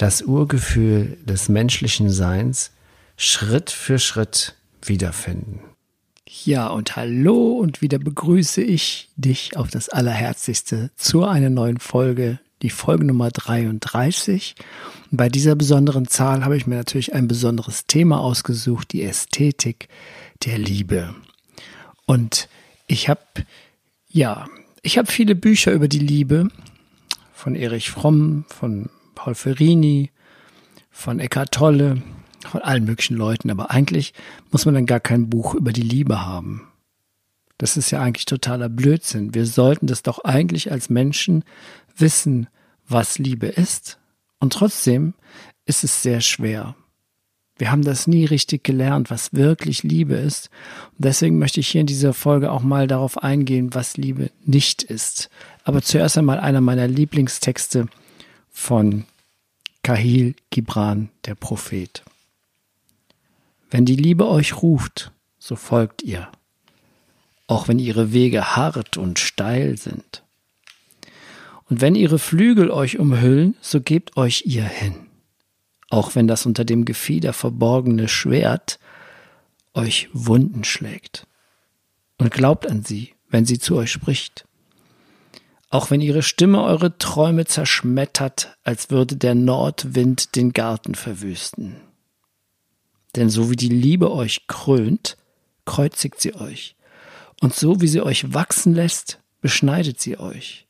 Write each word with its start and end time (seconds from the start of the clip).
das 0.00 0.22
Urgefühl 0.22 1.18
des 1.26 1.50
menschlichen 1.50 2.08
Seins 2.08 2.70
Schritt 3.18 3.70
für 3.70 3.98
Schritt 3.98 4.54
wiederfinden. 4.82 5.60
Ja, 6.26 6.68
und 6.68 6.96
hallo 6.96 7.58
und 7.58 7.82
wieder 7.82 7.98
begrüße 7.98 8.62
ich 8.62 9.10
dich 9.16 9.58
auf 9.58 9.68
das 9.68 9.90
Allerherzlichste 9.90 10.90
zu 10.96 11.24
einer 11.24 11.50
neuen 11.50 11.78
Folge, 11.78 12.38
die 12.62 12.70
Folge 12.70 13.04
Nummer 13.04 13.30
33. 13.30 14.54
Und 15.10 15.18
bei 15.18 15.28
dieser 15.28 15.54
besonderen 15.54 16.08
Zahl 16.08 16.46
habe 16.46 16.56
ich 16.56 16.66
mir 16.66 16.76
natürlich 16.76 17.12
ein 17.12 17.28
besonderes 17.28 17.84
Thema 17.86 18.20
ausgesucht, 18.20 18.92
die 18.92 19.02
Ästhetik 19.02 19.88
der 20.46 20.56
Liebe. 20.56 21.14
Und 22.06 22.48
ich 22.86 23.10
habe, 23.10 23.20
ja, 24.08 24.48
ich 24.80 24.96
habe 24.96 25.12
viele 25.12 25.34
Bücher 25.34 25.72
über 25.72 25.88
die 25.88 25.98
Liebe 25.98 26.48
von 27.34 27.54
Erich 27.54 27.90
Fromm, 27.90 28.46
von 28.48 28.88
Paul 29.20 29.34
Ferrini, 29.34 30.10
von 30.90 31.20
Eckhart 31.20 31.52
Tolle, 31.52 32.00
von 32.48 32.62
allen 32.62 32.86
möglichen 32.86 33.18
Leuten. 33.18 33.50
Aber 33.50 33.70
eigentlich 33.70 34.14
muss 34.50 34.64
man 34.64 34.74
dann 34.74 34.86
gar 34.86 34.98
kein 34.98 35.28
Buch 35.28 35.54
über 35.54 35.74
die 35.74 35.82
Liebe 35.82 36.24
haben. 36.24 36.68
Das 37.58 37.76
ist 37.76 37.90
ja 37.90 38.00
eigentlich 38.00 38.24
totaler 38.24 38.70
Blödsinn. 38.70 39.34
Wir 39.34 39.44
sollten 39.44 39.86
das 39.86 40.02
doch 40.02 40.24
eigentlich 40.24 40.72
als 40.72 40.88
Menschen 40.88 41.44
wissen, 41.94 42.48
was 42.88 43.18
Liebe 43.18 43.48
ist. 43.48 43.98
Und 44.38 44.54
trotzdem 44.54 45.12
ist 45.66 45.84
es 45.84 46.02
sehr 46.02 46.22
schwer. 46.22 46.74
Wir 47.58 47.70
haben 47.70 47.84
das 47.84 48.06
nie 48.06 48.24
richtig 48.24 48.64
gelernt, 48.64 49.10
was 49.10 49.34
wirklich 49.34 49.82
Liebe 49.82 50.14
ist. 50.14 50.48
Und 50.92 51.04
deswegen 51.04 51.38
möchte 51.38 51.60
ich 51.60 51.68
hier 51.68 51.82
in 51.82 51.86
dieser 51.86 52.14
Folge 52.14 52.50
auch 52.50 52.62
mal 52.62 52.86
darauf 52.86 53.22
eingehen, 53.22 53.74
was 53.74 53.98
Liebe 53.98 54.30
nicht 54.46 54.82
ist. 54.82 55.28
Aber 55.62 55.82
zuerst 55.82 56.16
einmal 56.16 56.40
einer 56.40 56.62
meiner 56.62 56.88
Lieblingstexte 56.88 57.86
von 58.50 59.04
Kahil 59.82 60.34
Gibran, 60.50 61.10
der 61.24 61.34
Prophet. 61.34 62.02
Wenn 63.70 63.84
die 63.84 63.96
Liebe 63.96 64.28
euch 64.28 64.62
ruft, 64.62 65.12
so 65.38 65.56
folgt 65.56 66.02
ihr, 66.02 66.30
auch 67.46 67.68
wenn 67.68 67.78
ihre 67.78 68.12
Wege 68.12 68.56
hart 68.56 68.96
und 68.96 69.18
steil 69.18 69.78
sind. 69.78 70.22
Und 71.68 71.80
wenn 71.80 71.94
ihre 71.94 72.18
Flügel 72.18 72.70
euch 72.70 72.98
umhüllen, 72.98 73.56
so 73.60 73.80
gebt 73.80 74.16
euch 74.16 74.42
ihr 74.44 74.64
hin, 74.64 74.94
auch 75.88 76.14
wenn 76.14 76.26
das 76.26 76.44
unter 76.46 76.64
dem 76.64 76.84
Gefieder 76.84 77.32
verborgene 77.32 78.08
Schwert 78.08 78.78
euch 79.72 80.08
Wunden 80.12 80.64
schlägt. 80.64 81.26
Und 82.18 82.32
glaubt 82.32 82.68
an 82.68 82.82
sie, 82.84 83.14
wenn 83.28 83.46
sie 83.46 83.58
zu 83.58 83.76
euch 83.76 83.90
spricht. 83.92 84.44
Auch 85.70 85.92
wenn 85.92 86.00
ihre 86.00 86.22
Stimme 86.22 86.62
eure 86.64 86.98
Träume 86.98 87.44
zerschmettert, 87.44 88.56
als 88.64 88.90
würde 88.90 89.16
der 89.16 89.36
Nordwind 89.36 90.34
den 90.34 90.52
Garten 90.52 90.96
verwüsten. 90.96 91.76
Denn 93.14 93.30
so 93.30 93.50
wie 93.50 93.56
die 93.56 93.68
Liebe 93.68 94.10
euch 94.12 94.48
krönt, 94.48 95.16
kreuzigt 95.64 96.20
sie 96.20 96.34
euch. 96.34 96.74
Und 97.40 97.54
so 97.54 97.80
wie 97.80 97.86
sie 97.86 98.02
euch 98.02 98.34
wachsen 98.34 98.74
lässt, 98.74 99.20
beschneidet 99.40 100.00
sie 100.00 100.18
euch. 100.18 100.66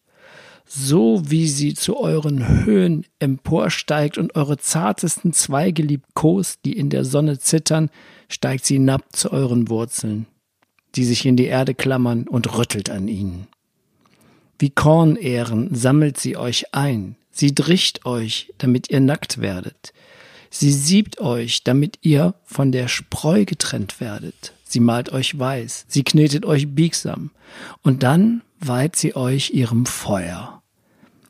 So 0.67 1.23
wie 1.27 1.49
sie 1.49 1.75
zu 1.75 1.99
euren 1.99 2.65
Höhen 2.65 3.05
emporsteigt 3.19 4.19
und 4.19 4.37
eure 4.37 4.59
zartesten 4.59 5.33
Zweige 5.33 5.83
liebkost, 5.83 6.61
die 6.65 6.77
in 6.77 6.91
der 6.91 7.05
Sonne 7.05 7.39
zittern, 7.39 7.91
steigt 8.29 8.67
sie 8.67 8.75
hinab 8.75 9.05
zu 9.17 9.33
euren 9.33 9.69
Wurzeln, 9.69 10.27
die 10.95 11.05
sich 11.05 11.27
in 11.27 11.37
die 11.37 11.47
Erde 11.47 11.75
klammern 11.75 12.29
und 12.29 12.57
rüttelt 12.57 12.91
an 12.91 13.09
ihnen. 13.09 13.49
Wie 14.61 14.69
Kornähren 14.69 15.75
sammelt 15.75 16.21
sie 16.21 16.37
euch 16.37 16.75
ein, 16.75 17.17
sie 17.31 17.55
dricht 17.55 18.05
euch, 18.05 18.53
damit 18.59 18.91
ihr 18.91 19.01
nackt 19.01 19.41
werdet. 19.41 19.95
Sie 20.51 20.71
siebt 20.71 21.19
euch, 21.19 21.65
damit 21.65 21.99
ihr 22.03 22.35
von 22.45 22.71
der 22.71 22.87
Spreu 22.87 23.47
getrennt 23.47 24.01
werdet. 24.01 24.53
Sie 24.65 24.81
malt 24.81 25.13
euch 25.13 25.39
weiß, 25.39 25.87
sie 25.89 26.05
knetet 26.05 26.45
euch 26.45 26.75
biegsam, 26.75 27.31
und 27.81 28.03
dann 28.03 28.43
weiht 28.59 28.97
sie 28.97 29.17
euch 29.17 29.49
ihrem 29.55 29.87
Feuer, 29.87 30.63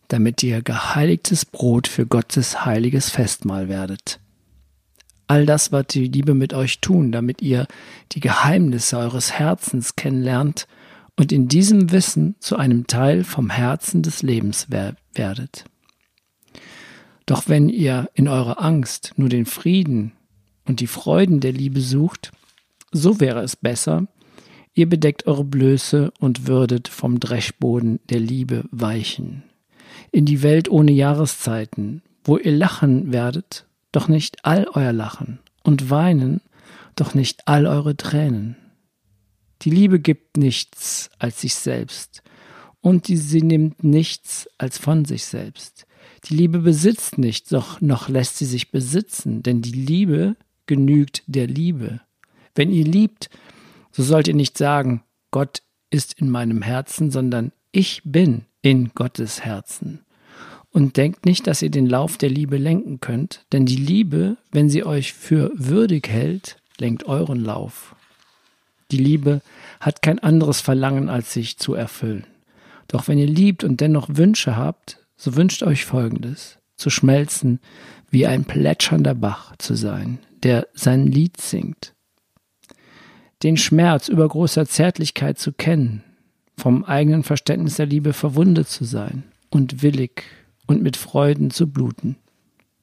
damit 0.08 0.42
ihr 0.42 0.60
geheiligtes 0.60 1.44
Brot 1.44 1.86
für 1.86 2.06
Gottes 2.06 2.64
heiliges 2.64 3.10
Festmahl 3.10 3.68
werdet. 3.68 4.18
All 5.28 5.46
das 5.46 5.70
wird 5.70 5.94
die 5.94 6.08
Liebe 6.08 6.34
mit 6.34 6.52
euch 6.52 6.80
tun, 6.80 7.12
damit 7.12 7.42
ihr 7.42 7.68
die 8.10 8.20
Geheimnisse 8.20 8.98
eures 8.98 9.30
Herzens 9.30 9.94
kennenlernt 9.94 10.66
und 11.20 11.32
in 11.32 11.48
diesem 11.48 11.92
Wissen 11.92 12.34
zu 12.38 12.56
einem 12.56 12.86
Teil 12.86 13.24
vom 13.24 13.50
Herzen 13.50 14.00
des 14.00 14.22
Lebens 14.22 14.68
werdet. 14.70 15.66
Doch 17.26 17.46
wenn 17.46 17.68
ihr 17.68 18.08
in 18.14 18.26
eurer 18.26 18.64
Angst 18.64 19.12
nur 19.16 19.28
den 19.28 19.44
Frieden 19.44 20.12
und 20.64 20.80
die 20.80 20.86
Freuden 20.86 21.40
der 21.40 21.52
Liebe 21.52 21.82
sucht, 21.82 22.32
so 22.90 23.20
wäre 23.20 23.42
es 23.42 23.54
besser, 23.54 24.06
ihr 24.72 24.88
bedeckt 24.88 25.26
eure 25.26 25.44
Blöße 25.44 26.10
und 26.20 26.46
würdet 26.46 26.88
vom 26.88 27.20
Dreschboden 27.20 28.00
der 28.08 28.20
Liebe 28.20 28.64
weichen. 28.70 29.42
In 30.12 30.24
die 30.24 30.42
Welt 30.42 30.70
ohne 30.70 30.92
Jahreszeiten, 30.92 32.00
wo 32.24 32.38
ihr 32.38 32.52
lachen 32.52 33.12
werdet, 33.12 33.66
doch 33.92 34.08
nicht 34.08 34.46
all 34.46 34.66
euer 34.72 34.94
Lachen, 34.94 35.38
und 35.64 35.90
weinen, 35.90 36.40
doch 36.96 37.12
nicht 37.12 37.46
all 37.46 37.66
eure 37.66 37.94
Tränen. 37.94 38.56
Die 39.62 39.70
Liebe 39.70 40.00
gibt 40.00 40.36
nichts 40.36 41.10
als 41.18 41.40
sich 41.42 41.54
selbst, 41.54 42.22
und 42.80 43.08
die, 43.08 43.16
sie 43.16 43.42
nimmt 43.42 43.84
nichts 43.84 44.48
als 44.56 44.78
von 44.78 45.04
sich 45.04 45.24
selbst. 45.24 45.86
Die 46.24 46.34
Liebe 46.34 46.60
besitzt 46.60 47.18
nicht, 47.18 47.52
doch 47.52 47.80
noch 47.80 48.08
lässt 48.08 48.38
sie 48.38 48.46
sich 48.46 48.70
besitzen, 48.70 49.42
denn 49.42 49.60
die 49.60 49.72
Liebe 49.72 50.36
genügt 50.66 51.22
der 51.26 51.46
Liebe. 51.46 52.00
Wenn 52.54 52.70
ihr 52.70 52.84
liebt, 52.84 53.28
so 53.92 54.02
sollt 54.02 54.28
ihr 54.28 54.34
nicht 54.34 54.56
sagen, 54.56 55.02
Gott 55.30 55.62
ist 55.90 56.14
in 56.14 56.30
meinem 56.30 56.62
Herzen, 56.62 57.10
sondern 57.10 57.52
ich 57.72 58.02
bin 58.04 58.46
in 58.62 58.90
Gottes 58.94 59.44
Herzen. 59.44 60.00
Und 60.72 60.96
denkt 60.96 61.26
nicht, 61.26 61.46
dass 61.46 61.62
ihr 61.62 61.70
den 61.70 61.86
Lauf 61.86 62.16
der 62.16 62.30
Liebe 62.30 62.56
lenken 62.56 63.00
könnt, 63.00 63.44
denn 63.52 63.66
die 63.66 63.76
Liebe, 63.76 64.36
wenn 64.52 64.70
sie 64.70 64.84
euch 64.84 65.12
für 65.12 65.50
würdig 65.54 66.08
hält, 66.08 66.56
lenkt 66.78 67.04
euren 67.04 67.40
Lauf. 67.40 67.96
Die 68.90 68.98
Liebe 68.98 69.40
hat 69.80 70.02
kein 70.02 70.18
anderes 70.18 70.60
Verlangen, 70.60 71.08
als 71.08 71.32
sich 71.32 71.58
zu 71.58 71.74
erfüllen. 71.74 72.26
Doch 72.88 73.08
wenn 73.08 73.18
ihr 73.18 73.26
liebt 73.26 73.62
und 73.64 73.80
dennoch 73.80 74.08
Wünsche 74.10 74.56
habt, 74.56 74.98
so 75.16 75.36
wünscht 75.36 75.62
euch 75.62 75.84
Folgendes, 75.84 76.58
zu 76.76 76.90
schmelzen 76.90 77.60
wie 78.10 78.26
ein 78.26 78.44
plätschernder 78.44 79.14
Bach 79.14 79.54
zu 79.58 79.74
sein, 79.74 80.18
der 80.42 80.66
sein 80.74 81.06
Lied 81.06 81.40
singt. 81.40 81.94
Den 83.42 83.56
Schmerz 83.56 84.08
übergroßer 84.08 84.66
Zärtlichkeit 84.66 85.38
zu 85.38 85.52
kennen, 85.52 86.02
vom 86.56 86.84
eigenen 86.84 87.22
Verständnis 87.22 87.76
der 87.76 87.86
Liebe 87.86 88.12
verwundet 88.12 88.68
zu 88.68 88.84
sein 88.84 89.24
und 89.50 89.82
willig 89.82 90.24
und 90.66 90.82
mit 90.82 90.96
Freuden 90.96 91.50
zu 91.50 91.70
bluten, 91.70 92.16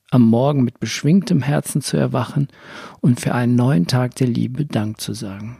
am 0.09 0.23
Morgen 0.23 0.63
mit 0.63 0.79
beschwingtem 0.79 1.41
Herzen 1.41 1.81
zu 1.81 1.97
erwachen 1.97 2.47
und 3.01 3.19
für 3.19 3.35
einen 3.35 3.55
neuen 3.55 3.87
Tag 3.87 4.15
der 4.15 4.27
Liebe 4.27 4.65
Dank 4.65 5.01
zu 5.01 5.13
sagen, 5.13 5.57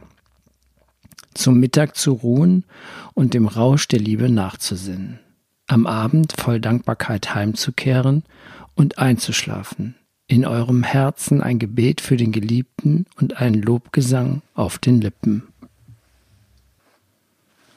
zum 1.38 1.58
Mittag 1.58 1.96
zu 1.96 2.12
ruhen 2.12 2.64
und 3.14 3.34
dem 3.34 3.46
Rausch 3.46 3.88
der 3.88 4.00
Liebe 4.00 4.28
nachzusinnen 4.28 5.20
am 5.68 5.86
Abend 5.86 6.32
voll 6.32 6.60
Dankbarkeit 6.60 7.34
heimzukehren 7.34 8.24
und 8.74 8.98
einzuschlafen, 8.98 9.94
in 10.26 10.44
eurem 10.44 10.82
Herzen 10.82 11.42
ein 11.42 11.58
Gebet 11.58 12.00
für 12.00 12.16
den 12.16 12.32
Geliebten 12.32 13.06
und 13.16 13.36
ein 13.36 13.54
Lobgesang 13.54 14.42
auf 14.54 14.78
den 14.78 15.00
Lippen. 15.00 15.46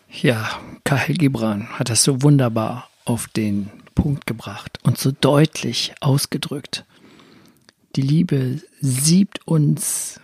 Ja, 0.10 0.50
Kahil 0.84 1.16
Gibran 1.16 1.68
hat 1.78 1.90
das 1.90 2.04
so 2.04 2.22
wunderbar 2.22 2.90
auf 3.06 3.28
den 3.28 3.70
Punkt 3.94 4.26
gebracht 4.26 4.80
und 4.84 4.98
so 4.98 5.12
deutlich 5.12 5.94
ausgedrückt. 6.00 6.86
Die 7.96 8.02
Liebe 8.02 8.62
siebt 8.80 9.46
uns, 9.46 10.20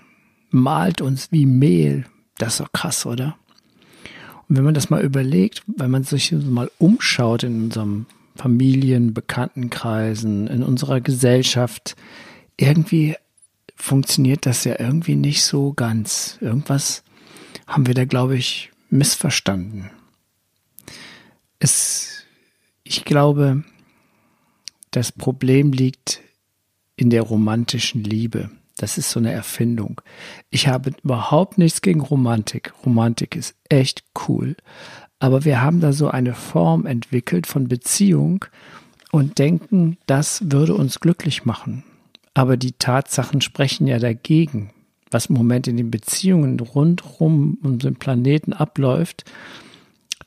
malt 0.52 1.02
uns 1.02 1.32
wie 1.32 1.46
Mehl. 1.46 2.06
Das 2.38 2.54
ist 2.54 2.60
doch 2.60 2.72
krass, 2.72 3.06
oder? 3.06 3.38
Und 4.48 4.56
wenn 4.56 4.64
man 4.64 4.74
das 4.74 4.90
mal 4.90 5.04
überlegt, 5.04 5.64
wenn 5.68 5.92
man 5.92 6.04
sich 6.04 6.32
mal 6.32 6.72
umschaut 6.78 7.44
in 7.44 7.64
unserem 7.64 8.06
Familien, 8.38 9.14
Bekanntenkreisen, 9.14 10.48
in 10.48 10.64
unserer 10.64 11.02
Gesellschaft. 11.02 11.96
Irgendwie 12.56 13.16
funktioniert 13.76 14.46
das 14.46 14.64
ja 14.64 14.80
irgendwie 14.80 15.16
nicht 15.16 15.44
so 15.44 15.74
ganz. 15.74 16.38
Irgendwas 16.40 17.04
haben 17.68 17.88
wir 17.88 17.94
da, 17.94 18.06
glaube 18.06 18.38
ich, 18.38 18.72
missverstanden. 18.90 19.90
Es, 21.60 22.24
ich 22.84 23.04
glaube, 23.04 23.64
das 24.92 25.12
Problem 25.12 25.72
liegt 25.72 26.22
in 26.96 27.10
der 27.10 27.24
romantischen 27.24 28.04
Liebe. 28.04 28.50
Das 28.78 28.98
ist 28.98 29.10
so 29.10 29.20
eine 29.20 29.32
Erfindung. 29.32 30.02
Ich 30.50 30.68
habe 30.68 30.92
überhaupt 31.04 31.58
nichts 31.58 31.82
gegen 31.82 32.02
Romantik. 32.02 32.74
Romantik 32.86 33.36
ist 33.36 33.56
echt 33.70 34.04
cool. 34.28 34.56
Aber 35.20 35.46
wir 35.46 35.62
haben 35.62 35.80
da 35.80 35.94
so 35.94 36.10
eine 36.10 36.36
Form 36.36 36.86
entwickelt 36.86 37.48
von 37.48 37.68
Beziehung 37.68 38.46
und 39.12 39.40
denken, 39.40 39.98
das 40.06 40.52
würde 40.52 40.76
uns 40.76 41.00
glücklich 41.00 41.44
machen. 41.44 41.84
Aber 42.36 42.56
die 42.56 42.74
Tatsachen 42.74 43.42
sprechen 43.42 43.88
ja 43.88 43.98
dagegen. 43.98 44.72
Was 45.10 45.28
im 45.28 45.36
Moment 45.36 45.68
in 45.68 45.78
den 45.78 45.90
Beziehungen 45.90 46.60
rundherum 46.60 47.58
um 47.64 47.80
den 47.80 47.96
Planeten 47.96 48.54
abläuft, 48.54 49.26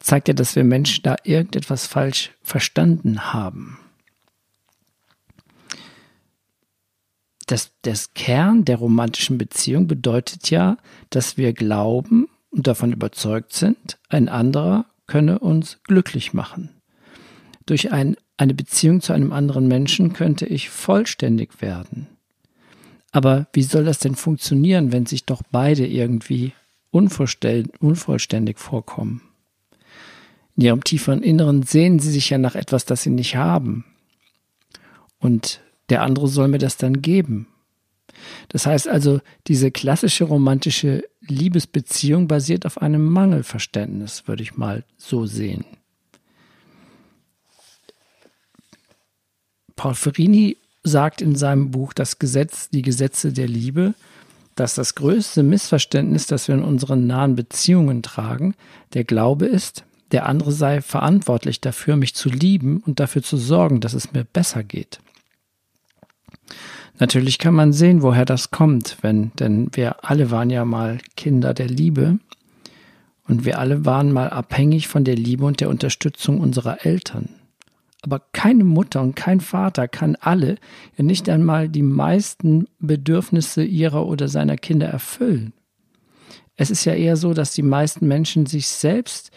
zeigt 0.00 0.26
ja, 0.26 0.34
dass 0.34 0.56
wir 0.56 0.64
Menschen 0.64 1.02
da 1.04 1.16
irgendetwas 1.22 1.86
falsch 1.86 2.32
verstanden 2.42 3.32
haben. 3.32 3.78
Das, 7.50 7.72
das 7.82 8.14
Kern 8.14 8.64
der 8.64 8.76
romantischen 8.76 9.36
Beziehung 9.36 9.88
bedeutet 9.88 10.50
ja, 10.50 10.76
dass 11.10 11.36
wir 11.36 11.52
glauben, 11.52 12.28
und 12.50 12.68
davon 12.68 12.92
überzeugt 12.92 13.52
sind, 13.54 13.98
ein 14.08 14.28
anderer 14.28 14.86
könne 15.08 15.40
uns 15.40 15.80
glücklich 15.82 16.32
machen. 16.32 16.70
Durch 17.66 17.90
ein, 17.90 18.16
eine 18.36 18.54
Beziehung 18.54 19.00
zu 19.00 19.12
einem 19.12 19.32
anderen 19.32 19.66
Menschen 19.66 20.12
könnte 20.12 20.46
ich 20.46 20.70
vollständig 20.70 21.60
werden. 21.60 22.06
Aber 23.10 23.48
wie 23.52 23.64
soll 23.64 23.84
das 23.84 23.98
denn 23.98 24.14
funktionieren, 24.14 24.92
wenn 24.92 25.06
sich 25.06 25.24
doch 25.24 25.42
beide 25.50 25.88
irgendwie 25.88 26.52
unvollständig 26.92 28.58
vorkommen? 28.58 29.22
In 30.54 30.62
ihrem 30.62 30.84
tieferen 30.84 31.24
Inneren 31.24 31.64
sehnen 31.64 31.98
sie 31.98 32.12
sich 32.12 32.30
ja 32.30 32.38
nach 32.38 32.54
etwas, 32.54 32.84
das 32.84 33.02
sie 33.02 33.10
nicht 33.10 33.34
haben. 33.34 33.84
Und 35.18 35.60
der 35.90 36.02
andere 36.02 36.28
soll 36.28 36.48
mir 36.48 36.58
das 36.58 36.76
dann 36.76 37.02
geben. 37.02 37.46
Das 38.48 38.66
heißt 38.66 38.88
also, 38.88 39.20
diese 39.46 39.70
klassische 39.70 40.24
romantische 40.24 41.04
Liebesbeziehung 41.20 42.28
basiert 42.28 42.66
auf 42.66 42.80
einem 42.80 43.04
Mangelverständnis, 43.06 44.26
würde 44.26 44.42
ich 44.42 44.56
mal 44.56 44.84
so 44.96 45.26
sehen. 45.26 45.64
Paul 49.76 49.94
Ferrini 49.94 50.56
sagt 50.82 51.22
in 51.22 51.36
seinem 51.36 51.70
Buch 51.70 51.92
Das 51.92 52.18
Gesetz, 52.18 52.68
die 52.70 52.82
Gesetze 52.82 53.32
der 53.32 53.48
Liebe, 53.48 53.94
dass 54.54 54.74
das 54.74 54.94
größte 54.94 55.42
Missverständnis, 55.42 56.26
das 56.26 56.48
wir 56.48 56.54
in 56.54 56.62
unseren 56.62 57.06
nahen 57.06 57.34
Beziehungen 57.36 58.02
tragen, 58.02 58.54
der 58.92 59.04
Glaube 59.04 59.46
ist, 59.46 59.84
der 60.12 60.26
andere 60.26 60.52
sei 60.52 60.82
verantwortlich 60.82 61.60
dafür, 61.60 61.96
mich 61.96 62.14
zu 62.14 62.28
lieben 62.28 62.82
und 62.84 63.00
dafür 63.00 63.22
zu 63.22 63.36
sorgen, 63.36 63.80
dass 63.80 63.94
es 63.94 64.12
mir 64.12 64.24
besser 64.24 64.64
geht. 64.64 65.00
Natürlich 66.98 67.38
kann 67.38 67.54
man 67.54 67.72
sehen, 67.72 68.02
woher 68.02 68.24
das 68.24 68.50
kommt, 68.50 68.98
wenn, 69.00 69.32
denn 69.38 69.70
wir 69.72 70.04
alle 70.04 70.30
waren 70.30 70.50
ja 70.50 70.64
mal 70.64 70.98
Kinder 71.16 71.54
der 71.54 71.68
Liebe 71.68 72.18
und 73.26 73.44
wir 73.44 73.58
alle 73.58 73.86
waren 73.86 74.12
mal 74.12 74.28
abhängig 74.28 74.88
von 74.88 75.04
der 75.04 75.16
Liebe 75.16 75.44
und 75.44 75.60
der 75.60 75.70
Unterstützung 75.70 76.40
unserer 76.40 76.84
Eltern. 76.84 77.30
Aber 78.02 78.22
keine 78.32 78.64
Mutter 78.64 79.02
und 79.02 79.14
kein 79.14 79.40
Vater 79.40 79.86
kann 79.88 80.16
alle, 80.20 80.56
ja 80.96 81.04
nicht 81.04 81.28
einmal 81.28 81.68
die 81.68 81.82
meisten 81.82 82.66
Bedürfnisse 82.78 83.62
ihrer 83.62 84.06
oder 84.06 84.28
seiner 84.28 84.56
Kinder 84.56 84.86
erfüllen. 84.86 85.52
Es 86.56 86.70
ist 86.70 86.84
ja 86.84 86.94
eher 86.94 87.16
so, 87.16 87.32
dass 87.32 87.52
die 87.52 87.62
meisten 87.62 88.06
Menschen 88.06 88.46
sich 88.46 88.66
selbst 88.66 89.30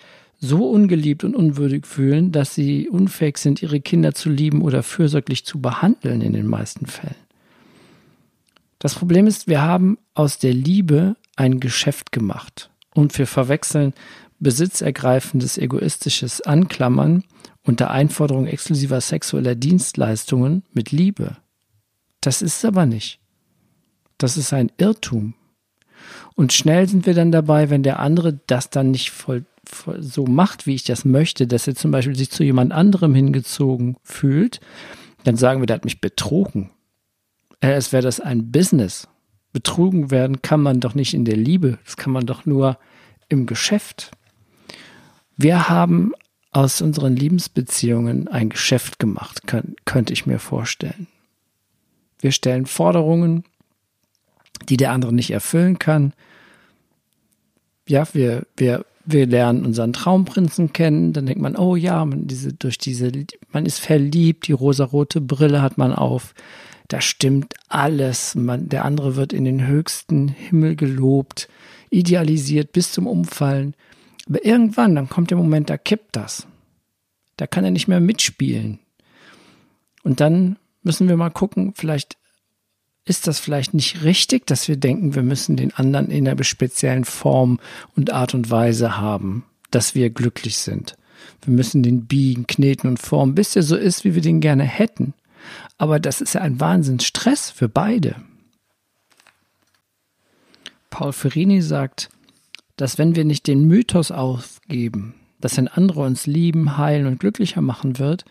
so 0.43 0.69
ungeliebt 0.69 1.23
und 1.23 1.37
unwürdig 1.37 1.87
fühlen, 1.87 2.33
dass 2.33 2.53
sie 2.53 2.89
unfähig 2.89 3.37
sind, 3.37 3.61
ihre 3.61 3.79
Kinder 3.79 4.13
zu 4.13 4.29
lieben 4.29 4.61
oder 4.61 4.83
fürsorglich 4.83 5.45
zu 5.45 5.61
behandeln 5.61 6.19
in 6.21 6.33
den 6.33 6.47
meisten 6.47 6.85
Fällen. 6.85 7.15
Das 8.77 8.93
Problem 8.93 9.25
ist, 9.25 9.47
wir 9.47 9.61
haben 9.61 9.97
aus 10.13 10.39
der 10.39 10.53
Liebe 10.53 11.15
ein 11.37 11.61
Geschäft 11.61 12.11
gemacht 12.11 12.69
und 12.93 13.17
wir 13.17 13.25
verwechseln 13.25 13.93
besitzergreifendes 14.39 15.57
egoistisches 15.57 16.41
Anklammern 16.41 17.23
unter 17.63 17.91
Einforderung 17.91 18.45
exklusiver 18.45 18.99
sexueller 18.99 19.55
Dienstleistungen 19.55 20.63
mit 20.73 20.91
Liebe. 20.91 21.37
Das 22.19 22.41
ist 22.41 22.57
es 22.57 22.65
aber 22.65 22.85
nicht. 22.85 23.21
Das 24.17 24.35
ist 24.35 24.51
ein 24.51 24.73
Irrtum. 24.77 25.35
Und 26.35 26.51
schnell 26.51 26.89
sind 26.89 27.05
wir 27.05 27.13
dann 27.13 27.31
dabei, 27.31 27.69
wenn 27.69 27.83
der 27.83 27.99
andere 27.99 28.41
das 28.47 28.69
dann 28.69 28.91
nicht 28.91 29.11
voll, 29.11 29.45
so 29.99 30.25
macht, 30.25 30.67
wie 30.67 30.75
ich 30.75 30.83
das 30.83 31.05
möchte, 31.05 31.47
dass 31.47 31.67
er 31.67 31.75
zum 31.75 31.91
Beispiel 31.91 32.15
sich 32.15 32.29
zu 32.29 32.43
jemand 32.43 32.71
anderem 32.71 33.15
hingezogen 33.15 33.97
fühlt, 34.03 34.59
dann 35.23 35.37
sagen 35.37 35.61
wir, 35.61 35.65
der 35.65 35.77
hat 35.77 35.85
mich 35.85 36.01
betrogen. 36.01 36.71
Äh, 37.59 37.73
es 37.73 37.91
wäre 37.91 38.03
das 38.03 38.19
ein 38.19 38.51
Business. 38.51 39.07
Betrogen 39.53 40.11
werden 40.11 40.41
kann 40.41 40.61
man 40.61 40.79
doch 40.79 40.95
nicht 40.95 41.13
in 41.13 41.25
der 41.25 41.37
Liebe, 41.37 41.77
das 41.85 41.95
kann 41.95 42.11
man 42.11 42.25
doch 42.25 42.45
nur 42.45 42.77
im 43.29 43.45
Geschäft. 43.45 44.11
Wir 45.37 45.69
haben 45.69 46.13
aus 46.51 46.81
unseren 46.81 47.15
Liebesbeziehungen 47.15 48.27
ein 48.27 48.49
Geschäft 48.49 48.99
gemacht, 48.99 49.47
kann, 49.47 49.75
könnte 49.85 50.13
ich 50.13 50.25
mir 50.25 50.39
vorstellen. 50.39 51.07
Wir 52.19 52.31
stellen 52.31 52.65
Forderungen, 52.65 53.43
die 54.69 54.77
der 54.77 54.91
andere 54.91 55.13
nicht 55.13 55.31
erfüllen 55.31 55.79
kann. 55.79 56.13
Ja, 57.87 58.07
wir, 58.13 58.45
wir, 58.55 58.85
wir 59.05 59.25
lernen 59.25 59.65
unseren 59.65 59.93
Traumprinzen 59.93 60.73
kennen, 60.73 61.13
dann 61.13 61.25
denkt 61.25 61.41
man, 61.41 61.55
oh 61.55 61.75
ja, 61.75 62.03
man, 62.05 62.27
diese, 62.27 62.53
durch 62.53 62.77
diese, 62.77 63.11
man 63.51 63.65
ist 63.65 63.79
verliebt, 63.79 64.47
die 64.47 64.53
rosarote 64.53 65.21
Brille 65.21 65.61
hat 65.61 65.77
man 65.77 65.93
auf, 65.93 66.33
da 66.87 67.01
stimmt 67.01 67.55
alles. 67.69 68.35
Man, 68.35 68.69
der 68.69 68.85
andere 68.85 69.15
wird 69.15 69.33
in 69.33 69.45
den 69.45 69.65
höchsten 69.65 70.27
Himmel 70.27 70.75
gelobt, 70.75 71.47
idealisiert 71.89 72.71
bis 72.71 72.91
zum 72.91 73.07
Umfallen. 73.07 73.75
Aber 74.27 74.45
irgendwann, 74.45 74.95
dann 74.95 75.09
kommt 75.09 75.31
der 75.31 75.37
Moment, 75.37 75.69
da 75.69 75.77
kippt 75.77 76.15
das. 76.15 76.47
Da 77.37 77.47
kann 77.47 77.65
er 77.65 77.71
nicht 77.71 77.87
mehr 77.87 77.99
mitspielen. 77.99 78.79
Und 80.03 80.19
dann 80.19 80.57
müssen 80.83 81.07
wir 81.07 81.17
mal 81.17 81.29
gucken, 81.29 81.73
vielleicht 81.75 82.17
ist 83.05 83.27
das 83.27 83.39
vielleicht 83.39 83.73
nicht 83.73 84.03
richtig, 84.03 84.47
dass 84.47 84.67
wir 84.67 84.77
denken, 84.77 85.15
wir 85.15 85.23
müssen 85.23 85.57
den 85.57 85.73
anderen 85.73 86.09
in 86.09 86.27
einer 86.27 86.43
speziellen 86.43 87.05
Form 87.05 87.59
und 87.95 88.11
Art 88.11 88.33
und 88.33 88.49
Weise 88.49 88.97
haben, 88.97 89.43
dass 89.71 89.93
wir 89.93 90.09
glücklich 90.09 90.57
sind. 90.57 90.95
Wir 91.41 91.53
müssen 91.53 91.83
den 91.83 92.05
biegen, 92.05 92.47
kneten 92.47 92.89
und 92.89 92.99
formen, 92.99 93.35
bis 93.35 93.55
er 93.55 93.63
so 93.63 93.75
ist, 93.75 94.03
wie 94.05 94.15
wir 94.15 94.21
den 94.21 94.39
gerne 94.39 94.63
hätten. 94.63 95.13
Aber 95.77 95.99
das 95.99 96.21
ist 96.21 96.35
ja 96.35 96.41
ein 96.41 96.59
Wahnsinnsstress 96.59 97.49
für 97.49 97.67
beide. 97.67 98.15
Paul 100.89 101.11
Ferrini 101.11 101.61
sagt, 101.61 102.09
dass 102.77 102.97
wenn 102.97 103.15
wir 103.15 103.25
nicht 103.25 103.47
den 103.47 103.67
Mythos 103.67 104.11
aufgeben, 104.11 105.15
dass 105.41 105.57
ein 105.57 105.67
anderer 105.67 106.05
uns 106.05 106.25
lieben, 106.25 106.77
heilen 106.77 107.05
und 107.05 107.19
glücklicher 107.19 107.61
machen 107.61 107.99
wird, 107.99 108.23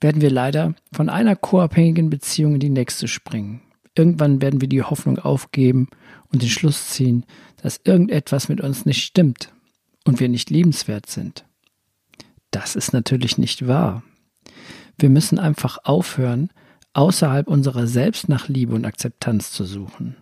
werden 0.00 0.22
wir 0.22 0.30
leider 0.30 0.74
von 0.92 1.08
einer 1.08 1.36
co-abhängigen 1.36 2.10
Beziehung 2.10 2.54
in 2.54 2.60
die 2.60 2.70
nächste 2.70 3.08
springen. 3.08 3.62
Irgendwann 3.94 4.40
werden 4.40 4.60
wir 4.60 4.68
die 4.68 4.82
Hoffnung 4.82 5.18
aufgeben 5.18 5.88
und 6.32 6.42
den 6.42 6.48
Schluss 6.48 6.88
ziehen, 6.88 7.24
dass 7.62 7.80
irgendetwas 7.84 8.48
mit 8.48 8.60
uns 8.60 8.86
nicht 8.86 9.02
stimmt 9.02 9.52
und 10.06 10.20
wir 10.20 10.28
nicht 10.28 10.50
liebenswert 10.50 11.06
sind. 11.06 11.44
Das 12.50 12.76
ist 12.76 12.92
natürlich 12.92 13.36
nicht 13.38 13.66
wahr. 13.66 14.02
Wir 14.98 15.10
müssen 15.10 15.38
einfach 15.38 15.78
aufhören, 15.84 16.50
außerhalb 16.92 17.48
unserer 17.48 17.86
selbst 17.86 18.28
nach 18.28 18.48
Liebe 18.48 18.74
und 18.74 18.84
Akzeptanz 18.84 19.52
zu 19.52 19.64
suchen. 19.64 20.16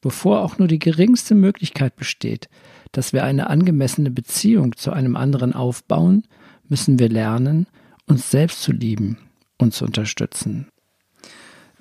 Bevor 0.00 0.42
auch 0.42 0.58
nur 0.58 0.68
die 0.68 0.78
geringste 0.78 1.34
Möglichkeit 1.34 1.96
besteht, 1.96 2.48
dass 2.92 3.12
wir 3.12 3.24
eine 3.24 3.48
angemessene 3.48 4.10
Beziehung 4.10 4.76
zu 4.76 4.92
einem 4.92 5.16
anderen 5.16 5.52
aufbauen, 5.52 6.24
müssen 6.68 6.98
wir 6.98 7.08
lernen, 7.08 7.66
uns 8.06 8.30
selbst 8.30 8.62
zu 8.62 8.72
lieben 8.72 9.18
und 9.58 9.74
zu 9.74 9.84
unterstützen. 9.84 10.68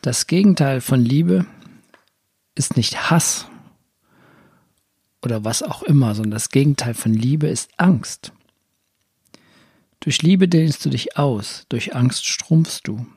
Das 0.02 0.28
Gegenteil 0.28 0.82
von 0.82 1.04
Liebe 1.04 1.46
ist 2.56 2.78
nicht 2.78 3.10
Hass 3.10 3.48
oder 5.22 5.44
was 5.44 5.64
auch 5.64 5.84
immer, 5.84 6.16
sondern 6.16 6.32
das 6.32 6.50
Gegenteil 6.50 6.94
von 6.94 7.14
Liebe 7.14 7.48
ist 7.48 7.72
Angst. 7.78 8.34
Durch 10.00 10.22
Liebe 10.22 10.50
dehnst 10.50 10.84
du 10.84 10.90
dich 10.90 11.18
aus, 11.18 11.66
durch 11.70 11.96
Angst 11.96 12.26
strumpfst 12.26 12.82
du. 12.84 13.08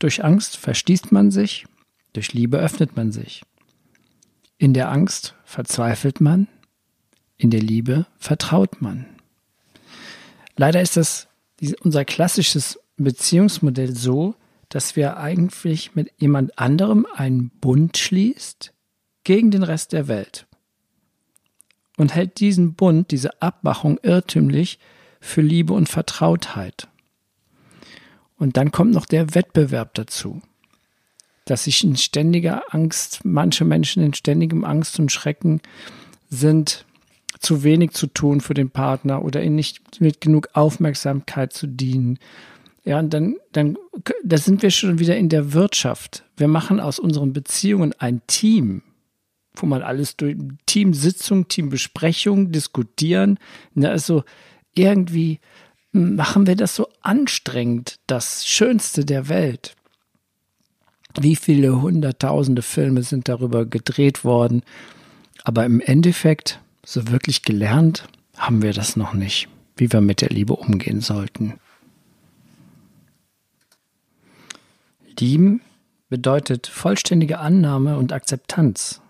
Durch 0.00 0.24
Angst 0.24 0.56
verschließt 0.56 1.12
man 1.12 1.30
sich, 1.30 1.66
durch 2.12 2.32
Liebe 2.32 2.58
öffnet 2.58 2.96
man 2.96 3.12
sich. 3.12 3.42
In 4.58 4.74
der 4.74 4.90
Angst 4.90 5.34
verzweifelt 5.44 6.20
man, 6.20 6.48
in 7.36 7.50
der 7.50 7.60
Liebe 7.60 8.06
vertraut 8.18 8.82
man. 8.82 9.06
Leider 10.56 10.82
ist 10.82 10.96
das 10.96 11.28
unser 11.80 12.04
klassisches 12.04 12.78
Beziehungsmodell 12.96 13.94
so, 13.94 14.34
dass 14.68 14.96
wir 14.96 15.16
eigentlich 15.16 15.94
mit 15.94 16.12
jemand 16.18 16.58
anderem 16.58 17.06
einen 17.14 17.50
Bund 17.60 17.96
schließt 17.96 18.72
gegen 19.24 19.50
den 19.50 19.62
Rest 19.62 19.92
der 19.92 20.08
Welt 20.08 20.46
und 21.96 22.14
hält 22.14 22.40
diesen 22.40 22.74
Bund, 22.74 23.10
diese 23.10 23.40
Abmachung 23.40 23.98
irrtümlich 24.02 24.78
für 25.20 25.40
Liebe 25.40 25.72
und 25.72 25.88
Vertrautheit. 25.88 26.88
Und 28.38 28.56
dann 28.56 28.70
kommt 28.70 28.92
noch 28.92 29.06
der 29.06 29.34
Wettbewerb 29.34 29.94
dazu, 29.94 30.42
dass 31.46 31.64
sich 31.64 31.82
in 31.84 31.96
ständiger 31.96 32.74
Angst, 32.74 33.20
manche 33.24 33.64
Menschen 33.64 34.02
in 34.02 34.14
ständigem 34.14 34.64
Angst 34.64 34.98
und 34.98 35.10
Schrecken 35.10 35.60
sind, 36.28 36.84
zu 37.40 37.62
wenig 37.62 37.92
zu 37.92 38.06
tun 38.06 38.40
für 38.40 38.54
den 38.54 38.70
Partner 38.70 39.24
oder 39.24 39.42
ihnen 39.42 39.56
nicht 39.56 40.00
mit 40.00 40.20
genug 40.20 40.48
Aufmerksamkeit 40.54 41.52
zu 41.52 41.66
dienen. 41.66 42.18
Ja, 42.84 42.98
und 43.00 43.12
dann, 43.12 43.36
dann, 43.52 43.76
da 44.22 44.38
sind 44.38 44.62
wir 44.62 44.70
schon 44.70 44.98
wieder 44.98 45.16
in 45.16 45.28
der 45.28 45.52
Wirtschaft. 45.52 46.24
Wir 46.36 46.48
machen 46.48 46.78
aus 46.78 46.98
unseren 46.98 47.32
Beziehungen 47.32 47.92
ein 47.98 48.22
Team, 48.28 48.82
wo 49.56 49.66
man 49.66 49.82
alles 49.82 50.16
durch 50.16 50.36
Teamsitzung, 50.66 51.48
Teambesprechung 51.48 52.52
diskutieren. 52.52 53.38
Ne, 53.74 53.90
also 53.90 54.22
irgendwie 54.72 55.40
machen 55.90 56.46
wir 56.46 56.56
das 56.56 56.76
so 56.76 56.88
anstrengend, 57.00 57.98
das 58.06 58.46
Schönste 58.46 59.04
der 59.04 59.28
Welt. 59.28 59.74
Wie 61.18 61.34
viele 61.34 61.80
hunderttausende 61.80 62.62
Filme 62.62 63.02
sind 63.02 63.28
darüber 63.28 63.64
gedreht 63.64 64.22
worden, 64.22 64.62
aber 65.44 65.64
im 65.64 65.80
Endeffekt, 65.80 66.60
so 66.86 67.08
wirklich 67.08 67.42
gelernt, 67.42 68.08
haben 68.36 68.62
wir 68.62 68.72
das 68.72 68.96
noch 68.96 69.12
nicht, 69.12 69.48
wie 69.76 69.92
wir 69.92 70.00
mit 70.00 70.20
der 70.20 70.30
Liebe 70.30 70.54
umgehen 70.54 71.00
sollten. 71.00 71.54
Lieben 75.18 75.60
bedeutet 76.08 76.68
vollständige 76.68 77.40
Annahme 77.40 77.98
und 77.98 78.12
Akzeptanz. 78.12 79.00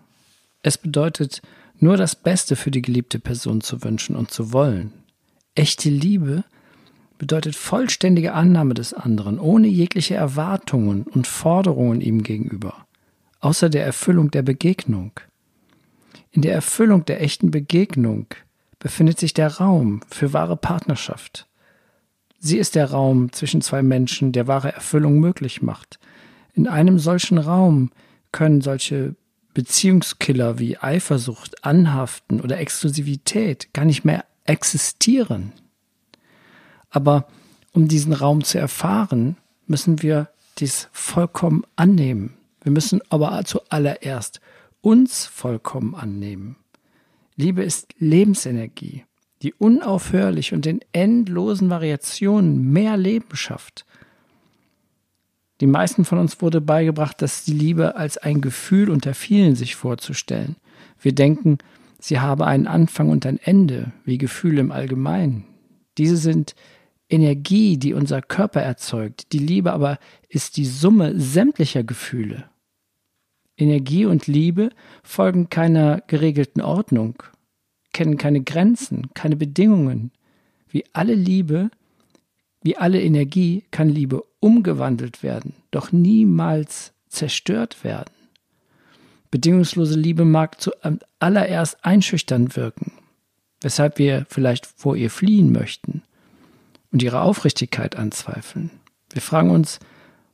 Es 0.63 0.77
bedeutet, 0.77 1.41
nur 1.79 1.95
das 1.97 2.15
Beste 2.15 2.55
für 2.55 2.71
die 2.71 2.81
geliebte 2.81 3.19
Person 3.19 3.61
zu 3.61 3.83
wünschen 3.83 4.15
und 4.15 4.31
zu 4.31 4.51
wollen. 4.51 4.91
Echte 5.53 5.89
Liebe 5.89 6.43
bedeutet 7.19 7.55
vollständige 7.55 8.33
Annahme 8.33 8.73
des 8.73 8.93
anderen, 8.93 9.39
ohne 9.39 9.67
jegliche 9.67 10.15
Erwartungen 10.15 11.03
und 11.03 11.27
Forderungen 11.27 12.01
ihm 12.01 12.23
gegenüber, 12.23 12.87
außer 13.39 13.69
der 13.69 13.85
Erfüllung 13.85 14.31
der 14.31 14.41
Begegnung. 14.41 15.11
In 16.37 16.43
der 16.43 16.53
Erfüllung 16.53 17.03
der 17.03 17.19
echten 17.23 17.49
Begegnung 17.49 18.27
befindet 18.77 19.19
sich 19.19 19.33
der 19.33 19.57
Raum 19.57 20.01
für 20.07 20.33
wahre 20.33 20.55
Partnerschaft. 20.55 21.47
Sie 22.37 22.59
ist 22.59 22.75
der 22.75 22.91
Raum 22.91 23.31
zwischen 23.31 23.61
zwei 23.61 23.81
Menschen, 23.81 24.33
der 24.33 24.45
wahre 24.45 24.71
Erfüllung 24.71 25.19
möglich 25.19 25.63
macht. 25.63 25.97
In 26.53 26.67
einem 26.67 26.99
solchen 26.99 27.39
Raum 27.39 27.89
können 28.31 28.61
solche 28.61 29.15
Beziehungskiller 29.55 30.59
wie 30.59 30.77
Eifersucht, 30.77 31.65
Anhaften 31.65 32.39
oder 32.39 32.59
Exklusivität 32.59 33.73
gar 33.73 33.85
nicht 33.85 34.05
mehr 34.05 34.23
existieren. 34.43 35.53
Aber 36.91 37.27
um 37.73 37.87
diesen 37.87 38.13
Raum 38.13 38.43
zu 38.43 38.59
erfahren, 38.59 39.37
müssen 39.65 40.03
wir 40.03 40.29
dies 40.59 40.87
vollkommen 40.91 41.63
annehmen. 41.75 42.35
Wir 42.61 42.71
müssen 42.71 43.01
aber 43.09 43.43
zuallererst 43.43 44.39
uns 44.81 45.25
vollkommen 45.25 45.95
annehmen. 45.95 46.57
Liebe 47.35 47.63
ist 47.63 47.93
Lebensenergie, 47.99 49.05
die 49.41 49.53
unaufhörlich 49.53 50.53
und 50.53 50.65
in 50.65 50.79
endlosen 50.91 51.69
Variationen 51.69 52.71
mehr 52.71 52.97
Leben 52.97 53.35
schafft. 53.35 53.85
Die 55.61 55.67
meisten 55.67 56.05
von 56.05 56.19
uns 56.19 56.41
wurde 56.41 56.61
beigebracht, 56.61 57.21
dass 57.21 57.43
die 57.43 57.53
Liebe 57.53 57.95
als 57.95 58.17
ein 58.17 58.41
Gefühl 58.41 58.89
unter 58.89 59.13
vielen 59.13 59.55
sich 59.55 59.75
vorzustellen. 59.75 60.55
Wir 60.99 61.13
denken, 61.13 61.57
sie 61.99 62.19
habe 62.19 62.45
einen 62.45 62.67
Anfang 62.67 63.09
und 63.09 63.25
ein 63.25 63.39
Ende, 63.39 63.91
wie 64.05 64.17
Gefühle 64.17 64.61
im 64.61 64.71
Allgemeinen. 64.71 65.45
Diese 65.97 66.17
sind 66.17 66.55
Energie, 67.09 67.77
die 67.77 67.93
unser 67.93 68.21
Körper 68.21 68.61
erzeugt. 68.61 69.31
Die 69.31 69.39
Liebe 69.39 69.73
aber 69.73 69.97
ist 70.29 70.57
die 70.57 70.65
Summe 70.65 71.19
sämtlicher 71.19 71.83
Gefühle. 71.83 72.49
Energie 73.57 74.05
und 74.05 74.27
Liebe 74.27 74.69
folgen 75.03 75.49
keiner 75.49 76.01
geregelten 76.07 76.61
Ordnung, 76.61 77.23
kennen 77.91 78.17
keine 78.17 78.41
Grenzen, 78.41 79.09
keine 79.13 79.35
Bedingungen. 79.35 80.11
Wie 80.69 80.85
alle 80.93 81.15
Liebe, 81.15 81.71
wie 82.61 82.77
alle 82.77 83.01
Energie 83.01 83.63
kann 83.71 83.89
Liebe 83.89 84.23
umgewandelt 84.39 85.23
werden, 85.23 85.55
doch 85.71 85.91
niemals 85.91 86.93
zerstört 87.07 87.83
werden. 87.83 88.13
Bedingungslose 89.31 89.99
Liebe 89.99 90.23
mag 90.23 90.61
zuallererst 90.61 91.83
einschüchternd 91.83 92.55
wirken, 92.55 92.93
weshalb 93.61 93.97
wir 93.97 94.25
vielleicht 94.29 94.65
vor 94.65 94.95
ihr 94.95 95.09
fliehen 95.09 95.51
möchten 95.51 96.03
und 96.91 97.03
ihre 97.03 97.21
Aufrichtigkeit 97.21 97.95
anzweifeln. 97.95 98.69
Wir 99.11 99.21
fragen 99.21 99.49
uns, 99.49 99.79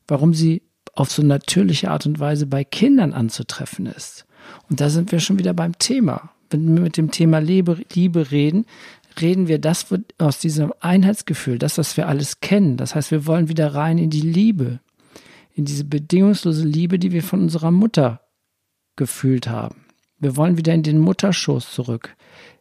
warum 0.07 0.33
sie 0.33 0.61
auf 0.93 1.11
so 1.11 1.23
natürliche 1.23 1.91
Art 1.91 2.05
und 2.05 2.19
Weise 2.19 2.45
bei 2.45 2.63
Kindern 2.63 3.13
anzutreffen 3.13 3.87
ist. 3.87 4.25
Und 4.69 4.79
da 4.79 4.89
sind 4.89 5.11
wir 5.11 5.19
schon 5.19 5.39
wieder 5.39 5.53
beim 5.53 5.77
Thema. 5.79 6.31
Wenn 6.49 6.75
wir 6.75 6.83
mit 6.83 6.97
dem 6.97 7.11
Thema 7.11 7.39
Liebe, 7.39 7.79
Liebe 7.93 8.31
reden, 8.31 8.65
reden 9.19 9.47
wir 9.47 9.59
das 9.59 9.87
aus 10.17 10.39
diesem 10.39 10.73
Einheitsgefühl, 10.79 11.57
das, 11.57 11.77
was 11.77 11.97
wir 11.97 12.07
alles 12.07 12.39
kennen. 12.39 12.77
Das 12.77 12.95
heißt, 12.95 13.11
wir 13.11 13.25
wollen 13.25 13.49
wieder 13.49 13.73
rein 13.73 13.97
in 13.97 14.09
die 14.09 14.21
Liebe, 14.21 14.79
in 15.53 15.65
diese 15.65 15.83
bedingungslose 15.83 16.65
Liebe, 16.65 16.99
die 16.99 17.11
wir 17.11 17.23
von 17.23 17.41
unserer 17.41 17.71
Mutter 17.71 18.21
gefühlt 18.95 19.47
haben. 19.47 19.85
Wir 20.19 20.37
wollen 20.37 20.57
wieder 20.57 20.73
in 20.73 20.83
den 20.83 20.99
Mutterschoß 20.99 21.71
zurück, 21.71 22.15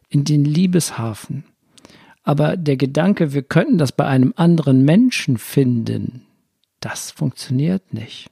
in 0.09 0.23
den 0.23 0.43
Liebeshafen. 0.43 1.43
Aber 2.23 2.57
der 2.57 2.77
Gedanke, 2.77 3.33
wir 3.33 3.43
könnten 3.43 3.77
das 3.77 3.91
bei 3.91 4.05
einem 4.05 4.33
anderen 4.35 4.83
Menschen 4.83 5.37
finden, 5.37 6.25
das 6.83 7.11
funktioniert 7.11 7.93
nicht. 7.93 8.29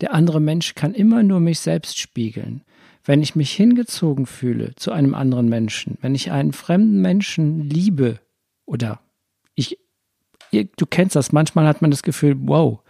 Der 0.00 0.14
andere 0.14 0.40
Mensch 0.40 0.74
kann 0.74 0.94
immer 0.94 1.22
nur 1.22 1.40
mich 1.40 1.58
selbst 1.58 1.98
spiegeln. 1.98 2.62
Wenn 3.04 3.22
ich 3.22 3.34
mich 3.34 3.52
hingezogen 3.52 4.26
fühle 4.26 4.74
zu 4.76 4.92
einem 4.92 5.14
anderen 5.14 5.48
Menschen, 5.48 5.98
wenn 6.00 6.14
ich 6.14 6.30
einen 6.30 6.52
fremden 6.52 7.02
Menschen 7.02 7.68
liebe 7.68 8.20
oder 8.66 9.00
ich, 9.54 9.78
du 10.52 10.86
kennst 10.86 11.16
das, 11.16 11.32
manchmal 11.32 11.66
hat 11.66 11.82
man 11.82 11.90
das 11.90 12.02
Gefühl, 12.02 12.36
wow, 12.38 12.80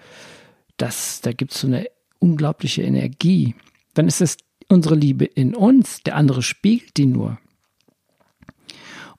das, 0.77 1.21
da 1.23 1.33
gibt 1.33 1.53
es 1.53 1.61
so 1.63 1.67
eine 1.67 1.87
unglaubliche 2.19 2.83
Energie, 2.83 3.55
dann 3.95 4.07
ist 4.07 4.21
es 4.21 4.37
unsere 4.69 4.95
Liebe 4.95 5.25
in 5.25 5.55
uns, 5.55 6.03
der 6.03 6.17
andere 6.17 6.43
spiegelt 6.43 6.97
die 6.97 7.07
nur. 7.07 7.39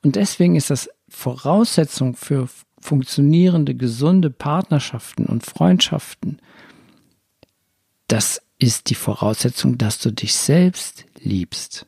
Und 0.04 0.16
deswegen 0.18 0.56
ist 0.56 0.70
das 0.70 0.90
Voraussetzung 1.10 2.16
für 2.16 2.48
funktionierende, 2.86 3.76
gesunde 3.76 4.30
Partnerschaften 4.30 5.26
und 5.26 5.46
Freundschaften. 5.46 6.40
Das 8.08 8.42
ist 8.60 8.90
die 8.90 8.96
Voraussetzung, 8.96 9.78
dass 9.78 10.00
du 10.00 10.12
dich 10.12 10.34
selbst 10.34 11.06
liebst. 11.20 11.88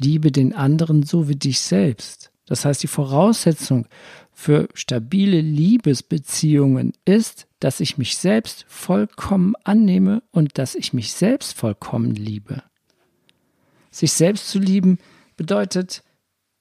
Liebe 0.00 0.32
den 0.32 0.54
anderen 0.54 1.04
so 1.04 1.28
wie 1.28 1.36
dich 1.36 1.60
selbst. 1.60 2.32
Das 2.46 2.64
heißt, 2.64 2.82
die 2.82 2.88
Voraussetzung 2.88 3.86
für 4.32 4.68
stabile 4.74 5.40
Liebesbeziehungen 5.40 6.92
ist, 7.04 7.46
dass 7.60 7.80
ich 7.80 7.96
mich 7.96 8.16
selbst 8.16 8.66
vollkommen 8.68 9.54
annehme 9.62 10.22
und 10.32 10.58
dass 10.58 10.74
ich 10.74 10.92
mich 10.92 11.12
selbst 11.12 11.56
vollkommen 11.56 12.14
liebe. 12.14 12.62
Sich 13.90 14.12
selbst 14.12 14.48
zu 14.48 14.58
lieben 14.58 14.98
bedeutet, 15.36 16.02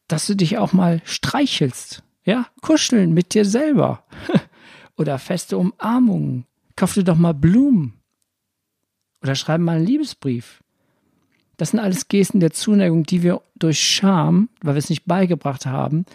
dass 0.07 0.27
du 0.27 0.35
dich 0.35 0.57
auch 0.57 0.73
mal 0.73 1.01
streichelst. 1.05 2.03
Ja, 2.25 2.47
kuscheln 2.61 3.13
mit 3.13 3.33
dir 3.33 3.45
selber. 3.45 4.03
Oder 4.97 5.19
feste 5.19 5.57
Umarmungen. 5.57 6.45
Kauf 6.75 6.93
dir 6.93 7.03
doch 7.03 7.17
mal 7.17 7.33
Blumen. 7.33 7.93
Oder 9.21 9.35
schreib 9.35 9.61
mal 9.61 9.77
einen 9.77 9.85
Liebesbrief. 9.85 10.63
Das 11.57 11.71
sind 11.71 11.79
alles 11.79 12.07
Gesten 12.07 12.39
der 12.39 12.51
Zuneigung, 12.51 13.03
die 13.03 13.23
wir 13.23 13.41
durch 13.55 13.79
Scham, 13.79 14.49
weil 14.61 14.75
wir 14.75 14.79
es 14.79 14.89
nicht 14.89 15.05
beigebracht 15.05 15.65
haben, 15.65 16.05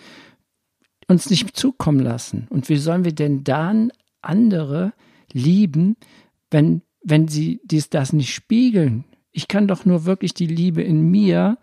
uns 1.07 1.31
nicht 1.31 1.57
zukommen 1.57 2.01
lassen. 2.01 2.47
Und 2.51 2.69
wie 2.69 2.77
sollen 2.77 3.05
wir 3.05 3.15
denn 3.15 3.45
dann 3.45 3.93
andere 4.21 4.93
lieben, 5.33 5.97
wenn, 6.51 6.83
wenn 7.03 7.29
sie 7.29 7.61
dies 7.65 7.89
das 7.89 8.13
nicht 8.13 8.35
spiegeln? 8.35 9.05
Ich 9.33 9.49
kann 9.49 9.69
doch 9.69 9.85
nur 9.85 10.05
wirklich 10.05 10.35
die 10.35 10.47
Liebe 10.47 10.83
in 10.83 11.11
mir 11.11 11.59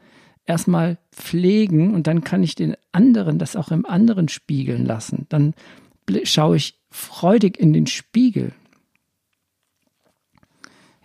erstmal 0.45 0.97
pflegen 1.11 1.93
und 1.93 2.07
dann 2.07 2.23
kann 2.23 2.43
ich 2.43 2.55
den 2.55 2.75
anderen 2.91 3.39
das 3.39 3.55
auch 3.55 3.71
im 3.71 3.85
anderen 3.85 4.27
spiegeln 4.27 4.85
lassen. 4.85 5.25
Dann 5.29 5.53
schaue 6.23 6.57
ich 6.57 6.75
freudig 6.91 7.59
in 7.59 7.73
den 7.73 7.87
Spiegel. 7.87 8.53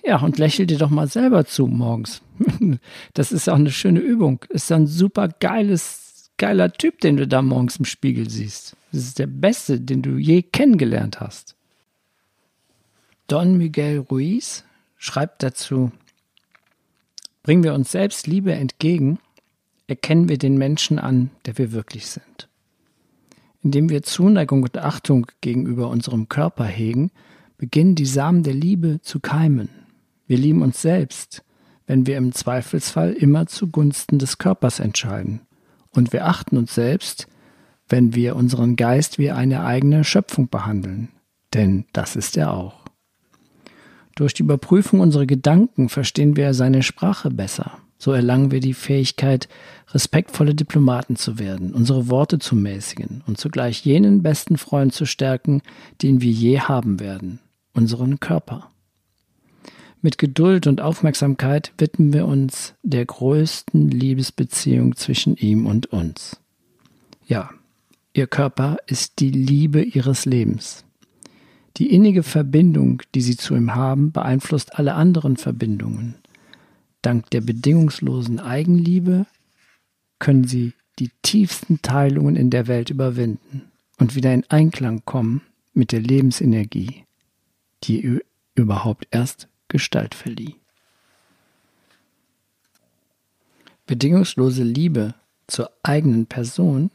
Ja, 0.04 0.20
und 0.20 0.38
lächel 0.38 0.66
dir 0.66 0.78
doch 0.78 0.90
mal 0.90 1.08
selber 1.08 1.44
zu 1.44 1.66
morgens. 1.66 2.22
Das 3.14 3.32
ist 3.32 3.48
auch 3.48 3.56
eine 3.56 3.70
schöne 3.70 4.00
Übung. 4.00 4.44
Ist 4.48 4.72
ein 4.72 4.86
super 4.86 5.28
geiles, 5.28 6.30
geiler 6.38 6.72
Typ, 6.72 7.00
den 7.00 7.16
du 7.16 7.28
da 7.28 7.42
morgens 7.42 7.76
im 7.76 7.84
Spiegel 7.84 8.30
siehst. 8.30 8.76
Das 8.92 9.02
ist 9.02 9.18
der 9.18 9.26
beste, 9.26 9.80
den 9.80 10.02
du 10.02 10.16
je 10.16 10.42
kennengelernt 10.42 11.20
hast. 11.20 11.54
Don 13.26 13.58
Miguel 13.58 13.98
Ruiz 13.98 14.64
schreibt 14.96 15.42
dazu, 15.42 15.92
bringen 17.42 17.62
wir 17.62 17.74
uns 17.74 17.92
selbst 17.92 18.26
Liebe 18.26 18.52
entgegen, 18.54 19.18
erkennen 19.90 20.28
wir 20.28 20.38
den 20.38 20.56
Menschen 20.56 20.98
an, 20.98 21.30
der 21.44 21.58
wir 21.58 21.72
wirklich 21.72 22.06
sind. 22.06 22.48
Indem 23.62 23.90
wir 23.90 24.02
Zuneigung 24.02 24.62
und 24.62 24.78
Achtung 24.78 25.26
gegenüber 25.40 25.88
unserem 25.88 26.28
Körper 26.28 26.64
hegen, 26.64 27.10
beginnen 27.58 27.94
die 27.94 28.06
Samen 28.06 28.42
der 28.42 28.54
Liebe 28.54 29.00
zu 29.02 29.20
keimen. 29.20 29.68
Wir 30.26 30.38
lieben 30.38 30.62
uns 30.62 30.80
selbst, 30.80 31.44
wenn 31.86 32.06
wir 32.06 32.16
im 32.16 32.32
Zweifelsfall 32.32 33.12
immer 33.12 33.46
zugunsten 33.46 34.18
des 34.18 34.38
Körpers 34.38 34.80
entscheiden. 34.80 35.40
Und 35.90 36.12
wir 36.12 36.26
achten 36.26 36.56
uns 36.56 36.74
selbst, 36.74 37.26
wenn 37.88 38.14
wir 38.14 38.36
unseren 38.36 38.76
Geist 38.76 39.18
wie 39.18 39.30
eine 39.30 39.64
eigene 39.64 40.04
Schöpfung 40.04 40.48
behandeln. 40.48 41.08
Denn 41.52 41.84
das 41.92 42.14
ist 42.14 42.36
er 42.36 42.54
auch. 42.54 42.84
Durch 44.14 44.34
die 44.34 44.42
Überprüfung 44.42 45.00
unserer 45.00 45.26
Gedanken 45.26 45.88
verstehen 45.88 46.36
wir 46.36 46.54
seine 46.54 46.82
Sprache 46.82 47.30
besser. 47.30 47.78
So 48.00 48.12
erlangen 48.12 48.50
wir 48.50 48.60
die 48.60 48.72
Fähigkeit, 48.72 49.46
respektvolle 49.92 50.54
Diplomaten 50.54 51.16
zu 51.16 51.38
werden, 51.38 51.74
unsere 51.74 52.08
Worte 52.08 52.38
zu 52.38 52.56
mäßigen 52.56 53.22
und 53.26 53.36
zugleich 53.36 53.84
jenen 53.84 54.22
besten 54.22 54.56
Freund 54.56 54.94
zu 54.94 55.04
stärken, 55.04 55.60
den 56.00 56.22
wir 56.22 56.30
je 56.30 56.60
haben 56.60 56.98
werden, 56.98 57.40
unseren 57.74 58.18
Körper. 58.18 58.70
Mit 60.00 60.16
Geduld 60.16 60.66
und 60.66 60.80
Aufmerksamkeit 60.80 61.72
widmen 61.76 62.14
wir 62.14 62.24
uns 62.24 62.72
der 62.82 63.04
größten 63.04 63.90
Liebesbeziehung 63.90 64.96
zwischen 64.96 65.36
ihm 65.36 65.66
und 65.66 65.92
uns. 65.92 66.40
Ja, 67.26 67.50
ihr 68.14 68.26
Körper 68.26 68.78
ist 68.86 69.20
die 69.20 69.30
Liebe 69.30 69.82
ihres 69.82 70.24
Lebens. 70.24 70.86
Die 71.76 71.92
innige 71.92 72.22
Verbindung, 72.22 73.02
die 73.14 73.20
sie 73.20 73.36
zu 73.36 73.54
ihm 73.54 73.74
haben, 73.74 74.10
beeinflusst 74.10 74.78
alle 74.78 74.94
anderen 74.94 75.36
Verbindungen. 75.36 76.14
Dank 77.02 77.30
der 77.30 77.40
bedingungslosen 77.40 78.40
Eigenliebe 78.40 79.26
können 80.18 80.44
sie 80.44 80.74
die 80.98 81.10
tiefsten 81.22 81.80
Teilungen 81.80 82.36
in 82.36 82.50
der 82.50 82.66
Welt 82.66 82.90
überwinden 82.90 83.70
und 83.98 84.14
wieder 84.14 84.34
in 84.34 84.44
Einklang 84.50 85.02
kommen 85.04 85.42
mit 85.72 85.92
der 85.92 86.00
Lebensenergie, 86.00 87.04
die 87.84 88.20
überhaupt 88.54 89.08
erst 89.10 89.48
Gestalt 89.68 90.14
verlieh. 90.14 90.56
Bedingungslose 93.86 94.62
Liebe 94.62 95.14
zur 95.46 95.70
eigenen 95.82 96.26
Person, 96.26 96.90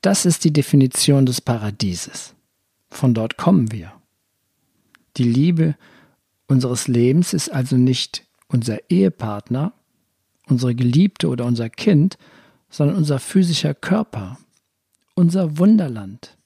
das 0.00 0.26
ist 0.26 0.44
die 0.44 0.52
Definition 0.52 1.26
des 1.26 1.40
Paradieses. 1.40 2.34
Von 2.90 3.14
dort 3.14 3.36
kommen 3.36 3.72
wir. 3.72 3.92
Die 5.16 5.24
Liebe 5.24 5.76
unseres 6.46 6.88
Lebens 6.88 7.32
ist 7.32 7.50
also 7.50 7.76
nicht 7.76 8.24
unser 8.54 8.78
Ehepartner, 8.88 9.72
unsere 10.46 10.76
Geliebte 10.76 11.28
oder 11.28 11.44
unser 11.44 11.68
Kind, 11.68 12.16
sondern 12.70 12.96
unser 12.96 13.18
physischer 13.18 13.74
Körper, 13.74 14.38
unser 15.14 15.58
Wunderland. 15.58 16.36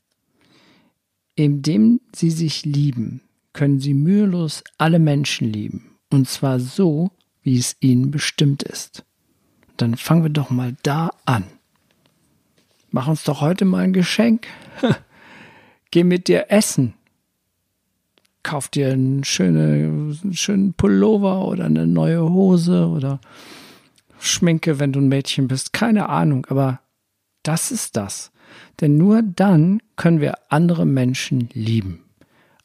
Indem 1.35 2.01
sie 2.17 2.31
sich 2.31 2.65
lieben, 2.65 3.21
können 3.53 3.79
sie 3.79 3.93
mühelos 3.93 4.65
alle 4.79 4.99
Menschen 4.99 5.53
lieben, 5.53 5.99
und 6.11 6.27
zwar 6.27 6.59
so, 6.61 7.11
wie 7.43 7.59
es 7.59 7.77
ihnen 7.81 8.11
bestimmt 8.11 8.63
ist. 8.63 9.05
Dann 9.77 9.95
fangen 9.95 10.23
wir 10.23 10.31
doch 10.31 10.49
mal 10.49 10.77
da 10.83 11.11
an. 11.27 11.45
Mach 12.91 13.07
uns 13.07 13.23
doch 13.25 13.43
heute 13.43 13.67
mal 13.67 13.85
ein 13.85 13.93
Geschenk. 13.93 14.47
Geh 15.91 16.05
mit 16.05 16.27
dir 16.29 16.47
essen 16.49 16.95
kauf 18.43 18.69
dir 18.69 18.93
einen, 18.93 19.25
schöne, 19.25 20.17
einen 20.23 20.35
schönen 20.35 20.75
Pullover 20.75 21.47
oder 21.47 21.65
eine 21.65 21.87
neue 21.87 22.23
Hose 22.23 22.87
oder 22.89 23.21
Schminke, 24.19 24.79
wenn 24.79 24.93
du 24.93 25.01
ein 25.01 25.09
Mädchen 25.09 25.49
bist. 25.49 25.73
Keine 25.73 26.09
Ahnung, 26.09 26.47
aber 26.49 26.81
das 27.43 27.71
ist 27.71 27.97
das. 27.97 28.33
Denn 28.81 28.97
nur 28.97 29.23
dann 29.23 29.81
können 29.97 30.21
wir 30.21 30.35
andere 30.51 30.87
Menschen 30.87 31.49
lieben. 31.53 32.05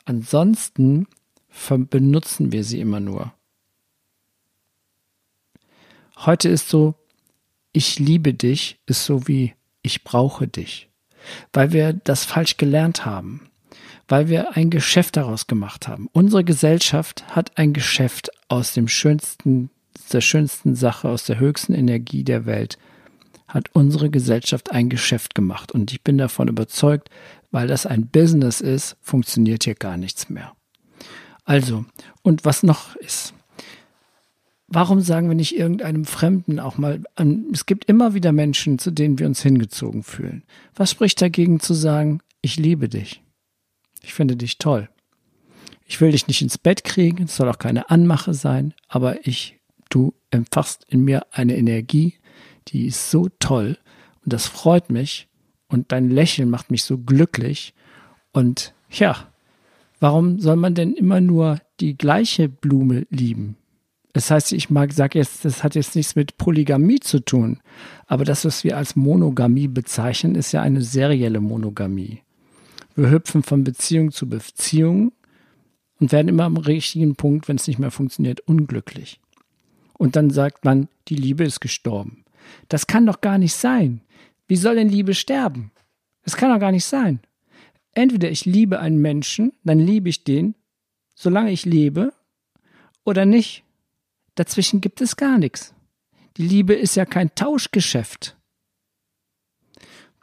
Ansonsten 0.05 1.07
benutzen 1.89 2.51
wir 2.51 2.63
sie 2.63 2.79
immer 2.79 2.99
nur. 2.99 3.33
Heute 6.17 6.49
ist 6.49 6.69
so, 6.69 6.95
ich 7.71 7.99
liebe 7.99 8.33
dich, 8.33 8.79
ist 8.85 9.05
so 9.05 9.27
wie 9.27 9.53
ich 9.81 10.03
brauche 10.03 10.47
dich, 10.47 10.89
weil 11.51 11.73
wir 11.73 11.93
das 11.93 12.23
falsch 12.23 12.57
gelernt 12.57 13.05
haben 13.05 13.49
weil 14.07 14.27
wir 14.27 14.55
ein 14.55 14.69
Geschäft 14.69 15.17
daraus 15.17 15.47
gemacht 15.47 15.87
haben. 15.87 16.09
Unsere 16.11 16.43
Gesellschaft 16.43 17.23
hat 17.35 17.57
ein 17.57 17.73
Geschäft 17.73 18.29
aus 18.47 18.73
dem 18.73 18.87
schönsten, 18.87 19.69
der 20.11 20.21
schönsten 20.21 20.75
Sache, 20.75 21.09
aus 21.09 21.25
der 21.25 21.39
höchsten 21.39 21.73
Energie 21.73 22.23
der 22.23 22.45
Welt, 22.45 22.77
hat 23.47 23.69
unsere 23.73 24.09
Gesellschaft 24.09 24.71
ein 24.71 24.89
Geschäft 24.89 25.35
gemacht. 25.35 25.71
Und 25.71 25.91
ich 25.91 26.01
bin 26.03 26.17
davon 26.17 26.47
überzeugt, 26.47 27.09
weil 27.51 27.67
das 27.67 27.85
ein 27.85 28.07
Business 28.07 28.61
ist, 28.61 28.97
funktioniert 29.01 29.63
hier 29.63 29.75
gar 29.75 29.97
nichts 29.97 30.29
mehr. 30.29 30.53
Also, 31.45 31.85
und 32.21 32.45
was 32.45 32.63
noch 32.63 32.95
ist, 32.95 33.33
warum 34.67 35.01
sagen 35.01 35.27
wir 35.27 35.35
nicht 35.35 35.55
irgendeinem 35.55 36.05
Fremden 36.05 36.59
auch 36.59 36.77
mal 36.77 37.03
es 37.51 37.65
gibt 37.65 37.85
immer 37.85 38.13
wieder 38.13 38.31
Menschen, 38.31 38.79
zu 38.79 38.91
denen 38.91 39.19
wir 39.19 39.27
uns 39.27 39.41
hingezogen 39.41 40.03
fühlen. 40.03 40.43
Was 40.75 40.91
spricht 40.91 41.21
dagegen 41.21 41.59
zu 41.59 41.73
sagen, 41.73 42.21
ich 42.41 42.57
liebe 42.57 42.89
dich? 42.89 43.21
Ich 44.03 44.13
finde 44.13 44.35
dich 44.35 44.59
toll. 44.59 44.89
Ich 45.85 45.99
will 46.01 46.11
dich 46.11 46.27
nicht 46.27 46.41
ins 46.41 46.57
Bett 46.57 46.83
kriegen, 46.83 47.23
es 47.23 47.35
soll 47.35 47.49
auch 47.49 47.57
keine 47.57 47.89
Anmache 47.89 48.33
sein, 48.33 48.73
aber 48.87 49.25
ich, 49.27 49.59
du 49.89 50.13
empfachst 50.29 50.85
in 50.89 51.03
mir 51.03 51.25
eine 51.31 51.57
Energie, 51.57 52.15
die 52.69 52.87
ist 52.87 53.11
so 53.11 53.29
toll 53.39 53.77
und 54.23 54.33
das 54.33 54.47
freut 54.47 54.89
mich 54.89 55.27
und 55.67 55.91
dein 55.91 56.09
Lächeln 56.09 56.49
macht 56.49 56.71
mich 56.71 56.83
so 56.83 56.97
glücklich 56.97 57.73
und 58.31 58.73
ja, 58.89 59.27
warum 59.99 60.39
soll 60.39 60.55
man 60.55 60.75
denn 60.75 60.93
immer 60.93 61.21
nur 61.21 61.59
die 61.79 61.97
gleiche 61.97 62.49
Blume 62.49 63.05
lieben? 63.09 63.57
Das 64.13 64.29
heißt, 64.29 64.53
ich 64.53 64.69
mag, 64.69 64.93
sag 64.93 65.15
jetzt, 65.15 65.43
das 65.43 65.63
hat 65.63 65.75
jetzt 65.75 65.95
nichts 65.95 66.15
mit 66.15 66.37
Polygamie 66.37 66.99
zu 66.99 67.19
tun, 67.19 67.59
aber 68.05 68.25
das, 68.25 68.45
was 68.45 68.63
wir 68.63 68.77
als 68.77 68.95
Monogamie 68.95 69.67
bezeichnen, 69.67 70.35
ist 70.35 70.51
ja 70.51 70.61
eine 70.61 70.81
serielle 70.81 71.41
Monogamie. 71.41 72.21
Wir 72.95 73.09
hüpfen 73.09 73.43
von 73.43 73.63
Beziehung 73.63 74.11
zu 74.11 74.29
Beziehung 74.29 75.13
und 75.99 76.11
werden 76.11 76.27
immer 76.27 76.43
am 76.43 76.57
richtigen 76.57 77.15
Punkt, 77.15 77.47
wenn 77.47 77.55
es 77.55 77.67
nicht 77.67 77.79
mehr 77.79 77.91
funktioniert, 77.91 78.41
unglücklich. 78.41 79.19
Und 79.97 80.15
dann 80.15 80.29
sagt 80.29 80.65
man, 80.65 80.89
die 81.07 81.15
Liebe 81.15 81.43
ist 81.43 81.59
gestorben. 81.59 82.23
Das 82.69 82.87
kann 82.87 83.05
doch 83.05 83.21
gar 83.21 83.37
nicht 83.37 83.53
sein. 83.53 84.01
Wie 84.47 84.57
soll 84.57 84.75
denn 84.75 84.89
Liebe 84.89 85.13
sterben? 85.13 85.71
Das 86.23 86.35
kann 86.35 86.51
doch 86.51 86.59
gar 86.59 86.71
nicht 86.71 86.85
sein. 86.85 87.19
Entweder 87.93 88.29
ich 88.29 88.45
liebe 88.45 88.79
einen 88.79 89.01
Menschen, 89.01 89.53
dann 89.63 89.79
liebe 89.79 90.09
ich 90.09 90.23
den, 90.23 90.55
solange 91.15 91.51
ich 91.51 91.65
lebe, 91.65 92.13
oder 93.05 93.25
nicht. 93.25 93.63
Dazwischen 94.35 94.81
gibt 94.81 95.01
es 95.01 95.15
gar 95.15 95.37
nichts. 95.37 95.73
Die 96.37 96.47
Liebe 96.47 96.73
ist 96.73 96.95
ja 96.95 97.05
kein 97.05 97.35
Tauschgeschäft 97.35 98.35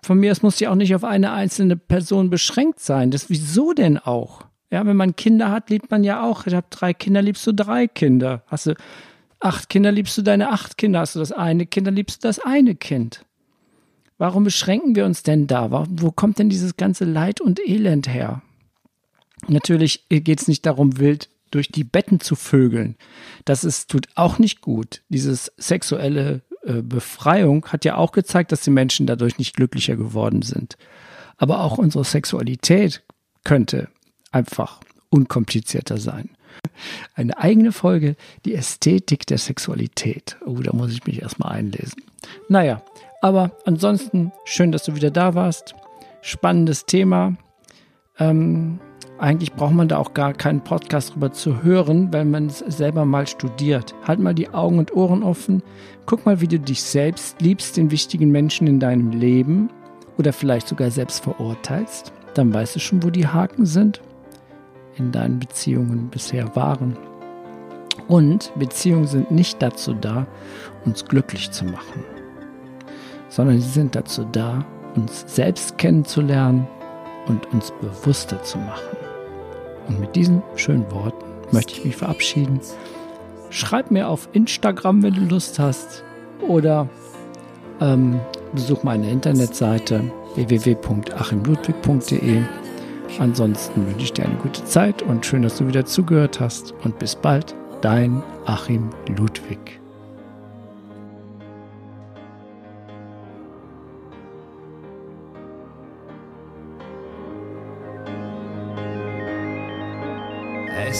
von 0.02 0.18
mir 0.18 0.32
aus 0.32 0.42
muss 0.42 0.56
die 0.56 0.68
auch 0.68 0.74
nicht 0.74 0.94
auf 0.94 1.04
eine 1.04 1.32
einzelne 1.32 1.76
Person 1.76 2.30
beschränkt 2.30 2.80
sein. 2.80 3.10
Das 3.10 3.30
wieso 3.30 3.72
denn 3.72 3.98
auch? 3.98 4.46
Ja, 4.70 4.86
wenn 4.86 4.96
man 4.96 5.16
Kinder 5.16 5.50
hat, 5.50 5.68
liebt 5.68 5.90
man 5.90 6.04
ja 6.04 6.22
auch. 6.22 6.46
Ich 6.46 6.54
habe 6.54 6.66
drei 6.70 6.94
Kinder, 6.94 7.22
liebst 7.22 7.46
du 7.46 7.52
drei 7.52 7.86
Kinder. 7.86 8.44
Hast 8.46 8.66
du 8.66 8.74
acht 9.40 9.68
Kinder, 9.68 9.90
liebst 9.90 10.16
du 10.16 10.22
deine 10.22 10.50
acht 10.50 10.78
Kinder. 10.78 11.00
Hast 11.00 11.16
du 11.16 11.18
das 11.18 11.32
eine 11.32 11.66
Kind, 11.66 11.86
dann 11.86 11.96
liebst 11.96 12.22
du 12.22 12.28
das 12.28 12.38
eine 12.38 12.74
Kind. 12.74 13.24
Warum 14.16 14.44
beschränken 14.44 14.94
wir 14.94 15.06
uns 15.06 15.22
denn 15.22 15.46
da? 15.46 15.86
Wo 15.90 16.12
kommt 16.12 16.38
denn 16.38 16.50
dieses 16.50 16.76
ganze 16.76 17.04
Leid 17.04 17.40
und 17.40 17.58
Elend 17.58 18.08
her? 18.08 18.42
Natürlich 19.48 20.06
geht 20.08 20.40
es 20.40 20.48
nicht 20.48 20.66
darum, 20.66 20.98
wild 20.98 21.30
durch 21.50 21.68
die 21.68 21.84
Betten 21.84 22.20
zu 22.20 22.36
vögeln. 22.36 22.96
Das 23.44 23.64
ist, 23.64 23.90
tut 23.90 24.08
auch 24.14 24.38
nicht 24.38 24.60
gut. 24.60 25.02
Dieses 25.08 25.52
sexuelle 25.56 26.42
äh, 26.62 26.82
Befreiung 26.82 27.66
hat 27.66 27.84
ja 27.84 27.96
auch 27.96 28.12
gezeigt, 28.12 28.52
dass 28.52 28.62
die 28.62 28.70
Menschen 28.70 29.06
dadurch 29.06 29.38
nicht 29.38 29.56
glücklicher 29.56 29.96
geworden 29.96 30.42
sind. 30.42 30.76
Aber 31.36 31.60
auch 31.60 31.78
unsere 31.78 32.04
Sexualität 32.04 33.02
könnte 33.44 33.88
einfach 34.30 34.80
unkomplizierter 35.08 35.98
sein. 35.98 36.30
Eine 37.14 37.38
eigene 37.38 37.72
Folge, 37.72 38.16
die 38.44 38.54
Ästhetik 38.54 39.26
der 39.26 39.38
Sexualität. 39.38 40.36
Oh, 40.44 40.60
da 40.60 40.72
muss 40.72 40.92
ich 40.92 41.06
mich 41.06 41.22
erstmal 41.22 41.52
einlesen. 41.52 42.02
Naja, 42.48 42.82
aber 43.22 43.52
ansonsten 43.64 44.32
schön, 44.44 44.72
dass 44.72 44.84
du 44.84 44.94
wieder 44.94 45.10
da 45.10 45.34
warst. 45.34 45.74
Spannendes 46.22 46.86
Thema. 46.86 47.36
Ähm, 48.18 48.80
eigentlich 49.20 49.52
braucht 49.52 49.74
man 49.74 49.88
da 49.88 49.98
auch 49.98 50.14
gar 50.14 50.32
keinen 50.32 50.62
Podcast 50.62 51.14
drüber 51.14 51.30
zu 51.32 51.62
hören, 51.62 52.12
weil 52.12 52.24
man 52.24 52.46
es 52.46 52.58
selber 52.58 53.04
mal 53.04 53.26
studiert. 53.26 53.94
Halt 54.06 54.18
mal 54.18 54.34
die 54.34 54.48
Augen 54.48 54.78
und 54.78 54.94
Ohren 54.96 55.22
offen. 55.22 55.62
Guck 56.06 56.24
mal, 56.24 56.40
wie 56.40 56.48
du 56.48 56.58
dich 56.58 56.82
selbst 56.82 57.40
liebst, 57.40 57.76
den 57.76 57.90
wichtigen 57.90 58.30
Menschen 58.30 58.66
in 58.66 58.80
deinem 58.80 59.10
Leben 59.10 59.68
oder 60.16 60.32
vielleicht 60.32 60.68
sogar 60.68 60.90
selbst 60.90 61.22
verurteilst, 61.22 62.12
dann 62.34 62.52
weißt 62.52 62.76
du 62.76 62.80
schon, 62.80 63.02
wo 63.02 63.10
die 63.10 63.26
Haken 63.26 63.66
sind 63.66 64.00
in 64.96 65.12
deinen 65.12 65.38
Beziehungen 65.38 66.08
bisher 66.08 66.56
waren. 66.56 66.96
Und 68.08 68.52
Beziehungen 68.58 69.06
sind 69.06 69.30
nicht 69.30 69.60
dazu 69.62 69.94
da, 69.94 70.26
uns 70.84 71.04
glücklich 71.04 71.50
zu 71.50 71.64
machen, 71.64 72.04
sondern 73.28 73.60
sie 73.60 73.68
sind 73.68 73.94
dazu 73.94 74.26
da, 74.32 74.64
uns 74.96 75.24
selbst 75.26 75.78
kennenzulernen 75.78 76.66
und 77.28 77.46
uns 77.52 77.72
bewusster 77.80 78.42
zu 78.42 78.58
machen. 78.58 78.99
Und 79.90 80.00
mit 80.00 80.14
diesen 80.14 80.42
schönen 80.54 80.88
Worten 80.92 81.24
möchte 81.50 81.72
ich 81.72 81.84
mich 81.84 81.96
verabschieden. 81.96 82.60
Schreib 83.50 83.90
mir 83.90 84.08
auf 84.08 84.28
Instagram, 84.32 85.02
wenn 85.02 85.14
du 85.14 85.22
Lust 85.22 85.58
hast, 85.58 86.04
oder 86.46 86.88
ähm, 87.80 88.20
besuch 88.52 88.84
meine 88.84 89.10
Internetseite 89.10 90.04
www.achimludwig.de. 90.36 92.42
Ansonsten 93.18 93.84
wünsche 93.86 94.04
ich 94.04 94.12
dir 94.12 94.26
eine 94.26 94.36
gute 94.36 94.64
Zeit 94.64 95.02
und 95.02 95.26
schön, 95.26 95.42
dass 95.42 95.58
du 95.58 95.66
wieder 95.66 95.84
zugehört 95.84 96.38
hast. 96.38 96.72
Und 96.84 97.00
bis 97.00 97.16
bald, 97.16 97.56
dein 97.80 98.22
Achim 98.46 98.90
Ludwig. 99.08 99.79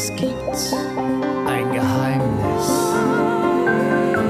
Es 0.03 0.11
gibt 0.17 0.33
ein 1.47 1.73
Geheimnis, 1.73 2.69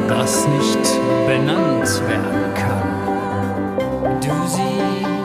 das 0.09 0.49
nicht 0.49 1.01
benannt 1.29 2.03
werden 2.09 2.55
kann. 2.57 3.79
Du 4.21 4.35
siehst 4.49 5.20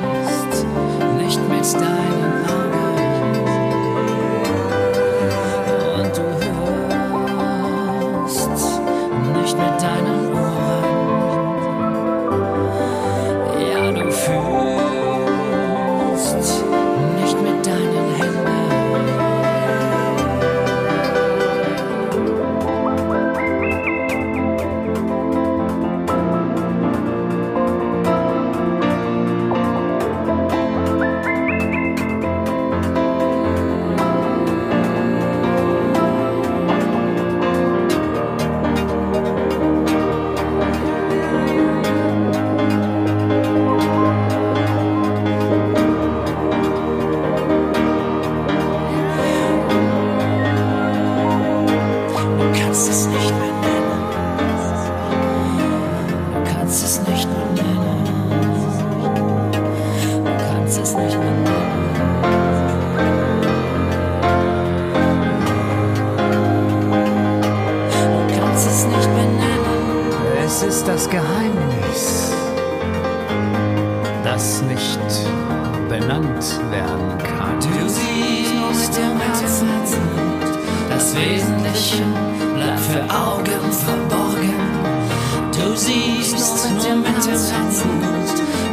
Herzen, 87.35 87.89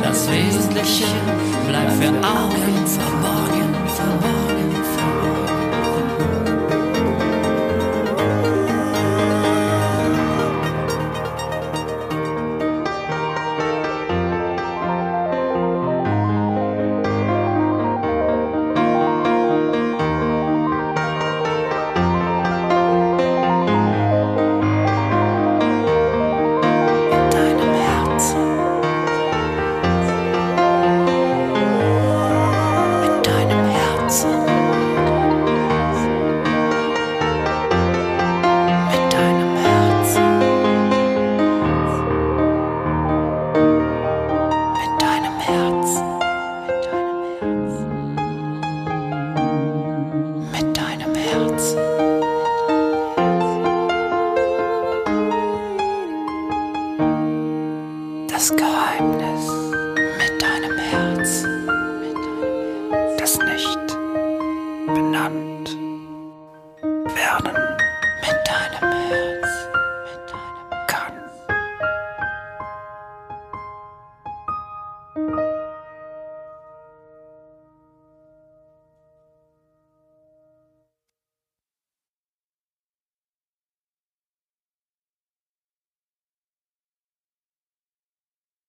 das 0.05 0.31
Wesentliche 0.31 1.05
bleibt 1.67 1.93
für 1.95 2.11
Augen 2.25 2.87
verborgen. 2.87 3.52